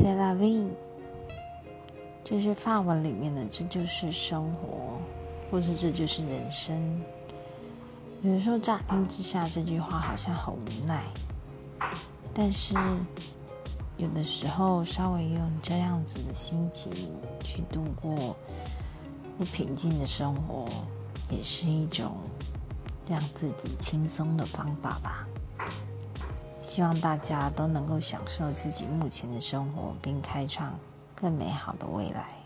[0.00, 0.68] C'est la vie，
[2.22, 4.96] 就是法文里面的“这就是生活”
[5.50, 7.02] 或是“这就是人生”。
[8.22, 11.02] 有的时候乍听之下，这句话好像很无奈，
[12.32, 12.76] 但是
[13.96, 16.92] 有的时候稍微用这样子的心情
[17.42, 18.36] 去度过
[19.36, 20.68] 不平静的生活，
[21.28, 22.18] 也是一种
[23.08, 25.26] 让自己轻松的方法吧。
[26.78, 30.78] 希望大家都能够享受自己目前的生活，并开创
[31.12, 32.37] 更美好的未来。